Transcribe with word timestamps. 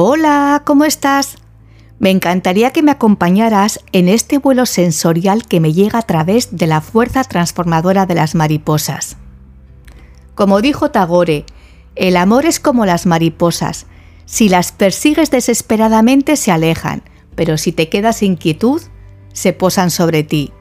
Hola, 0.00 0.62
¿cómo 0.64 0.84
estás? 0.84 1.38
Me 1.98 2.10
encantaría 2.10 2.70
que 2.70 2.82
me 2.82 2.92
acompañaras 2.92 3.80
en 3.90 4.08
este 4.08 4.38
vuelo 4.38 4.64
sensorial 4.66 5.46
que 5.46 5.58
me 5.58 5.72
llega 5.72 5.98
a 5.98 6.02
través 6.02 6.56
de 6.56 6.68
la 6.68 6.80
fuerza 6.80 7.24
transformadora 7.24 8.06
de 8.06 8.14
las 8.14 8.36
mariposas. 8.36 9.16
Como 10.36 10.60
dijo 10.60 10.92
Tagore, 10.92 11.44
el 11.96 12.16
amor 12.16 12.46
es 12.46 12.60
como 12.60 12.86
las 12.86 13.06
mariposas. 13.06 13.86
Si 14.24 14.48
las 14.48 14.70
persigues 14.70 15.32
desesperadamente 15.32 16.36
se 16.36 16.52
alejan, 16.52 17.02
pero 17.34 17.58
si 17.58 17.72
te 17.72 17.88
quedas 17.88 18.22
inquietud, 18.22 18.80
se 19.32 19.52
posan 19.52 19.90
sobre 19.90 20.22
ti. 20.22 20.52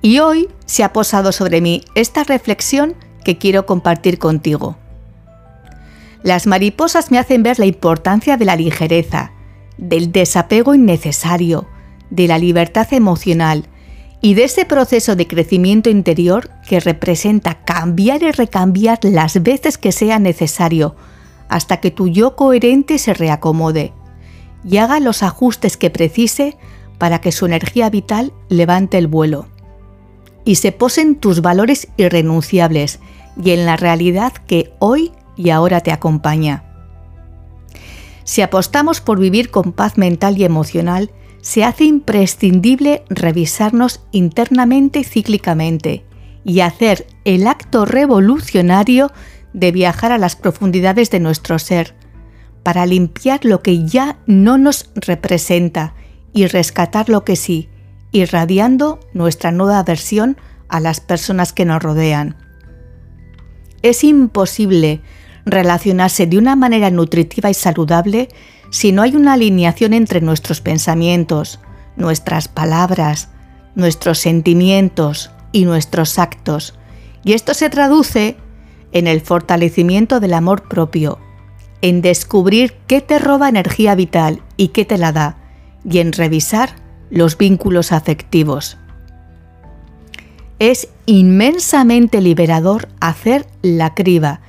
Y 0.00 0.20
hoy 0.20 0.48
se 0.66 0.84
ha 0.84 0.92
posado 0.92 1.32
sobre 1.32 1.60
mí 1.60 1.82
esta 1.96 2.22
reflexión 2.22 2.94
que 3.24 3.38
quiero 3.38 3.66
compartir 3.66 4.18
contigo. 4.18 4.76
Las 6.22 6.46
mariposas 6.46 7.10
me 7.10 7.18
hacen 7.18 7.42
ver 7.42 7.58
la 7.58 7.66
importancia 7.66 8.36
de 8.36 8.44
la 8.44 8.56
ligereza, 8.56 9.32
del 9.76 10.12
desapego 10.12 10.74
innecesario, 10.74 11.66
de 12.10 12.28
la 12.28 12.38
libertad 12.38 12.92
emocional 12.92 13.66
y 14.20 14.34
de 14.34 14.44
ese 14.44 14.64
proceso 14.64 15.16
de 15.16 15.26
crecimiento 15.26 15.90
interior 15.90 16.50
que 16.66 16.80
representa 16.80 17.64
cambiar 17.64 18.22
y 18.22 18.30
recambiar 18.30 19.00
las 19.02 19.42
veces 19.42 19.76
que 19.76 19.92
sea 19.92 20.18
necesario 20.18 20.96
hasta 21.48 21.78
que 21.78 21.90
tu 21.90 22.08
yo 22.08 22.36
coherente 22.36 22.98
se 22.98 23.12
reacomode 23.12 23.92
y 24.64 24.78
haga 24.78 24.98
los 25.00 25.22
ajustes 25.22 25.76
que 25.76 25.90
precise 25.90 26.56
para 26.96 27.20
que 27.20 27.32
su 27.32 27.44
energía 27.44 27.90
vital 27.90 28.32
levante 28.48 28.96
el 28.96 29.08
vuelo 29.08 29.46
y 30.44 30.56
se 30.56 30.72
posen 30.72 31.16
tus 31.16 31.40
valores 31.40 31.88
irrenunciables 31.96 33.00
y 33.42 33.50
en 33.50 33.66
la 33.66 33.76
realidad 33.76 34.32
que 34.32 34.72
hoy 34.78 35.12
y 35.36 35.50
ahora 35.50 35.80
te 35.80 35.92
acompaña. 35.92 36.64
Si 38.24 38.40
apostamos 38.42 39.00
por 39.00 39.18
vivir 39.18 39.50
con 39.50 39.72
paz 39.72 39.98
mental 39.98 40.38
y 40.38 40.44
emocional, 40.44 41.10
se 41.42 41.62
hace 41.62 41.84
imprescindible 41.84 43.04
revisarnos 43.10 44.00
internamente 44.12 45.00
y 45.00 45.04
cíclicamente 45.04 46.04
y 46.42 46.60
hacer 46.60 47.06
el 47.24 47.46
acto 47.46 47.84
revolucionario 47.84 49.12
de 49.52 49.72
viajar 49.72 50.12
a 50.12 50.18
las 50.18 50.36
profundidades 50.36 51.10
de 51.10 51.20
nuestro 51.20 51.58
ser, 51.58 51.94
para 52.62 52.86
limpiar 52.86 53.44
lo 53.44 53.60
que 53.60 53.84
ya 53.86 54.18
no 54.26 54.56
nos 54.56 54.90
representa 54.94 55.94
y 56.32 56.46
rescatar 56.46 57.08
lo 57.08 57.24
que 57.24 57.36
sí, 57.36 57.68
irradiando 58.14 59.00
nuestra 59.12 59.50
nueva 59.50 59.82
versión 59.82 60.38
a 60.68 60.78
las 60.80 61.00
personas 61.00 61.52
que 61.52 61.64
nos 61.64 61.82
rodean. 61.82 62.36
Es 63.82 64.04
imposible 64.04 65.02
relacionarse 65.44 66.26
de 66.26 66.38
una 66.38 66.54
manera 66.56 66.90
nutritiva 66.90 67.50
y 67.50 67.54
saludable 67.54 68.28
si 68.70 68.92
no 68.92 69.02
hay 69.02 69.16
una 69.16 69.34
alineación 69.34 69.92
entre 69.92 70.20
nuestros 70.20 70.60
pensamientos, 70.60 71.58
nuestras 71.96 72.46
palabras, 72.46 73.30
nuestros 73.74 74.20
sentimientos 74.20 75.32
y 75.50 75.64
nuestros 75.64 76.18
actos. 76.18 76.78
Y 77.24 77.32
esto 77.32 77.52
se 77.52 77.68
traduce 77.68 78.36
en 78.92 79.08
el 79.08 79.22
fortalecimiento 79.22 80.20
del 80.20 80.34
amor 80.34 80.68
propio, 80.68 81.18
en 81.82 82.00
descubrir 82.00 82.74
qué 82.86 83.00
te 83.00 83.18
roba 83.18 83.48
energía 83.48 83.96
vital 83.96 84.40
y 84.56 84.68
qué 84.68 84.84
te 84.84 84.98
la 84.98 85.10
da, 85.10 85.36
y 85.84 85.98
en 85.98 86.12
revisar 86.12 86.83
los 87.10 87.38
vínculos 87.38 87.92
afectivos. 87.92 88.76
Es 90.58 90.88
inmensamente 91.06 92.20
liberador 92.20 92.88
hacer 93.00 93.46
la 93.62 93.94
criba 93.94 94.40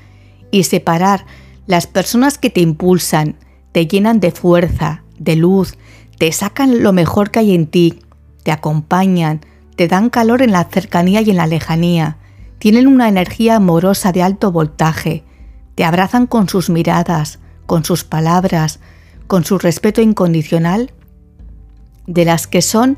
y 0.52 0.64
separar 0.64 1.26
las 1.68 1.88
personas 1.88 2.38
que 2.38 2.50
te 2.50 2.62
impulsan, 2.62 3.36
te 3.72 3.88
llenan 3.88 4.20
de 4.20 4.32
fuerza, 4.32 5.04
de 5.18 5.36
luz, 5.36 5.78
te 6.18 6.32
sacan 6.32 6.84
lo 6.84 6.94
mejor 6.94 7.32
que 7.32 7.40
hay 7.40 7.56
en 7.56 7.68
ti, 7.68 8.02
te 8.44 8.52
acompañan, 8.52 9.42
te 9.76 9.88
dan 9.88 10.10
calor 10.10 10.42
en 10.42 10.52
la 10.52 10.64
cercanía 10.66 11.22
y 11.22 11.32
en 11.32 11.38
la 11.38 11.48
lejanía, 11.48 12.18
tienen 12.60 12.88
una 12.88 13.10
energía 13.10 13.58
amorosa 13.58 14.12
de 14.12 14.24
alto 14.24 14.52
voltaje, 14.52 15.24
te 15.76 15.84
abrazan 15.84 16.28
con 16.28 16.48
sus 16.48 16.70
miradas, 16.70 17.40
con 17.66 17.84
sus 17.84 18.04
palabras, 18.04 18.80
con 19.28 19.44
su 19.44 19.58
respeto 19.58 20.02
incondicional, 20.02 20.94
de 22.08 22.26
las 22.26 22.48
que 22.48 22.62
son 22.62 22.98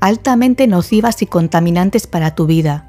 altamente 0.00 0.66
nocivas 0.66 1.22
y 1.22 1.26
contaminantes 1.26 2.06
para 2.06 2.34
tu 2.34 2.46
vida, 2.46 2.86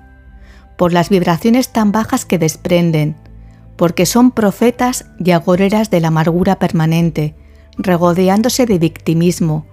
por 0.78 0.94
las 0.94 1.09
vibraciones 1.09 1.69
tan 1.69 1.91
bajas 1.91 2.25
que 2.25 2.38
desprenden, 2.38 3.16
porque 3.75 4.06
son 4.06 4.31
profetas 4.31 5.06
y 5.19 5.31
agoreras 5.31 5.89
de 5.89 6.01
la 6.01 6.09
amargura 6.09 6.59
permanente, 6.59 7.35
regodeándose 7.77 8.66
de 8.66 8.79
victimismo 8.79 9.66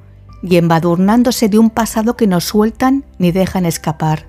y 0.43 0.57
embadurnándose 0.57 1.49
de 1.49 1.59
un 1.59 1.71
pasado 1.71 2.17
que 2.17 2.27
no 2.27 2.41
sueltan 2.41 3.05
ni 3.19 3.33
dejan 3.33 3.67
escapar, 3.67 4.27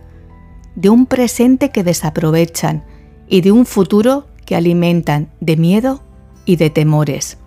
de 0.75 0.89
un 0.89 1.05
presente 1.05 1.71
que 1.71 1.83
desaprovechan 1.83 2.83
y 3.27 3.41
de 3.41 3.51
un 3.51 3.65
futuro 3.65 4.27
que 4.45 4.55
alimentan 4.55 5.29
de 5.41 5.57
miedo 5.57 6.01
y 6.45 6.55
de 6.55 6.69
temores. 6.69 7.37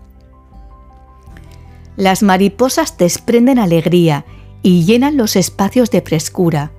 Las 1.99 2.23
mariposas 2.23 2.97
desprenden 2.97 3.59
alegría 3.59 4.25
y 4.63 4.85
llenan 4.85 5.17
los 5.17 5.35
espacios 5.35 5.91
de 5.91 6.01
frescura. 6.01 6.71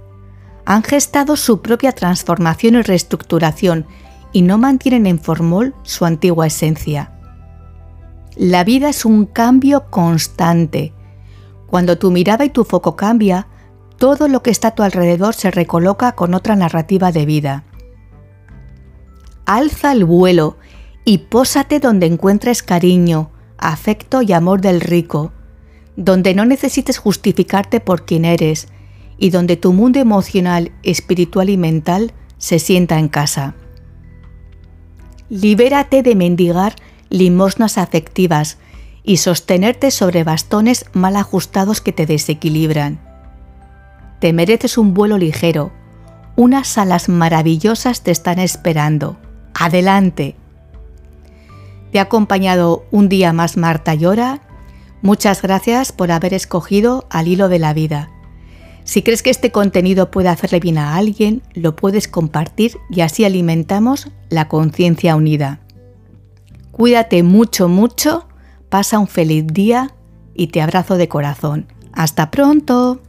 Han 0.64 0.82
gestado 0.82 1.36
su 1.36 1.62
propia 1.62 1.92
transformación 1.92 2.76
y 2.76 2.84
reestructuración 2.84 3.86
y 4.32 4.44
no 4.44 4.58
mantienen 4.58 5.06
en 5.08 5.20
formol 5.20 5.76
su 5.84 6.06
antigua 6.06 6.48
esencia. 6.48 7.12
La 8.38 8.64
vida 8.64 8.88
es 8.88 9.04
un 9.04 9.26
cambio 9.26 9.90
constante. 9.90 10.94
Cuando 11.68 11.98
tu 11.98 12.12
mirada 12.12 12.46
y 12.46 12.50
tu 12.50 12.64
foco 12.64 12.96
cambia, 12.96 13.48
todo 13.98 14.30
lo 14.30 14.42
que 14.42 14.52
está 14.52 14.70
a 14.70 14.76
tu 14.76 14.84
alrededor 14.84 15.36
se 15.36 15.52
recoloca 15.52 16.14
con 16.14 16.34
otra 16.34 16.56
narrativa 16.56 17.12
de 17.12 17.26
vida. 17.26 17.66
Alza 19.46 19.92
el 19.92 20.06
vuelo 20.06 20.56
y 21.04 21.18
pósate 21.18 21.82
donde 21.82 22.06
encuentres 22.06 22.64
cariño, 22.64 23.32
afecto 23.60 24.22
y 24.22 24.34
amor 24.34 24.62
del 24.62 24.82
rico, 24.82 25.32
donde 25.96 26.34
no 26.34 26.46
necesites 26.46 26.98
justificarte 26.98 27.80
por 27.80 28.06
quien 28.06 28.26
eres 28.26 28.68
y 29.18 29.30
donde 29.32 29.58
tu 29.58 29.74
mundo 29.74 30.00
emocional, 30.00 30.72
espiritual 30.84 31.50
y 31.50 31.58
mental 31.58 32.14
se 32.38 32.60
sienta 32.60 32.98
en 33.00 33.10
casa. 33.10 33.56
Libérate 35.30 36.02
de 36.02 36.16
mendigar 36.16 36.76
limosnas 37.10 37.78
afectivas 37.78 38.58
y 39.04 39.18
sostenerte 39.18 39.92
sobre 39.92 40.24
bastones 40.24 40.86
mal 40.94 41.16
ajustados 41.16 41.82
que 41.82 41.92
te 41.92 42.06
desequilibran. 42.06 43.00
Te 44.20 44.34
mereces 44.34 44.78
un 44.78 44.94
vuelo 44.94 45.18
ligero, 45.18 45.72
unas 46.36 46.78
alas 46.78 47.10
maravillosas 47.10 48.02
te 48.02 48.12
están 48.12 48.40
esperando. 48.40 49.18
Adelante. 49.54 50.39
Te 51.92 52.00
ha 52.00 52.04
acompañado 52.04 52.86
un 52.92 53.10
día 53.10 53.34
más 53.34 53.58
Marta 53.58 53.96
Llora. 53.96 54.42
Muchas 55.02 55.42
gracias 55.42 55.92
por 55.92 56.12
haber 56.12 56.34
escogido 56.34 57.08
al 57.10 57.28
hilo 57.28 57.50
de 57.50 57.60
la 57.60 57.74
vida. 57.74 58.12
Si 58.84 59.02
crees 59.02 59.24
que 59.24 59.30
este 59.30 59.52
contenido 59.52 60.12
puede 60.12 60.30
hacerle 60.30 60.60
bien 60.60 60.78
a 60.78 60.96
alguien, 60.96 61.42
lo 61.54 61.76
puedes 61.76 62.08
compartir 62.08 62.78
y 62.90 63.02
así 63.02 63.24
alimentamos 63.24 64.08
la 64.30 64.48
conciencia 64.48 65.16
unida. 65.16 65.62
Cuídate 66.72 67.24
mucho, 67.24 67.68
mucho, 67.68 68.28
pasa 68.70 69.00
un 69.00 69.08
feliz 69.08 69.46
día 69.48 69.94
y 70.34 70.48
te 70.48 70.62
abrazo 70.62 70.98
de 70.98 71.08
corazón. 71.08 71.68
Hasta 71.94 72.32
pronto. 72.32 73.02